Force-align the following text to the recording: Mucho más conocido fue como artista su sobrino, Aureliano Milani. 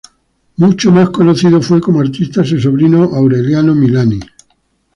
Mucho 0.57 0.91
más 0.91 1.11
conocido 1.11 1.61
fue 1.61 1.79
como 1.79 2.01
artista 2.01 2.43
su 2.43 2.59
sobrino, 2.59 3.03
Aureliano 3.03 3.75
Milani. 3.75 4.19